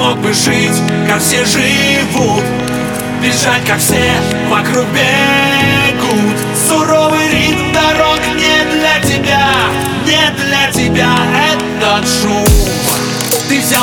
Мог 0.00 0.16
бы 0.20 0.32
жить, 0.32 0.80
как 1.06 1.20
все 1.20 1.44
живут 1.44 2.42
Бежать, 3.22 3.66
как 3.66 3.78
все 3.78 4.12
вокруг 4.48 4.86
бегут. 4.86 6.38
Суровый 6.66 7.19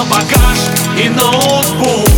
багаж 0.10 0.60
и 0.98 1.10
ноутбук. 1.10 2.10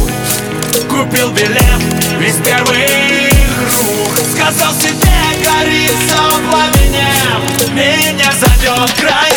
Купил 0.90 1.32
билет 1.32 1.82
весь 2.20 2.38
первый 2.44 3.30
рук. 3.70 4.18
Сказал 4.34 4.74
себе, 4.74 5.20
гори 5.44 5.88
все 5.88 6.50
пламенем 6.50 7.76
Меня 7.76 8.32
зовет 8.32 8.92
край 9.00 9.29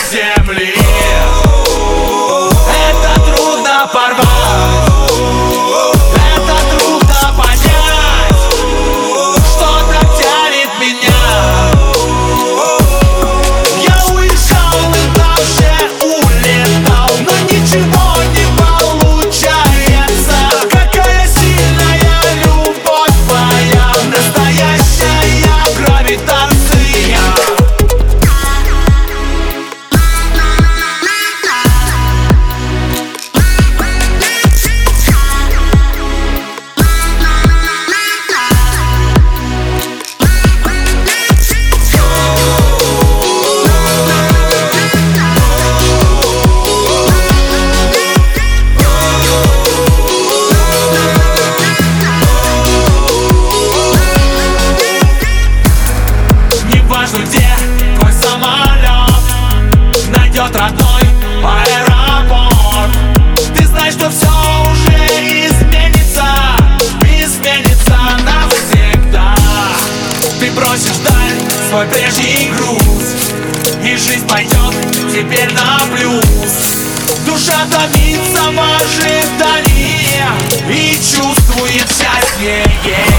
Где 57.12 57.46
твой 57.98 58.10
самолет 58.10 58.88
Найдет 60.08 60.56
родной 60.56 61.02
аэропорт. 61.44 62.90
Ты 63.54 63.66
знаешь, 63.66 63.92
что 63.92 64.08
все 64.08 64.30
уже 64.70 64.96
изменится 65.46 66.24
Изменится 67.02 67.98
навсегда. 68.24 69.34
Ты 70.40 70.50
бросишь 70.52 70.96
даль 71.04 71.36
свой 71.68 71.86
прежний 71.88 72.50
груз 72.56 72.80
И 73.84 73.94
жизнь 73.94 74.26
пойдет 74.26 74.74
теперь 75.12 75.52
на 75.52 75.80
плюс. 75.94 76.24
Душа 77.26 77.66
томится 77.70 78.50
в 78.52 78.58
ожидании 78.58 80.24
И 80.66 80.94
чувствует 80.96 81.86
счастье. 81.90 82.64
есть 82.86 83.11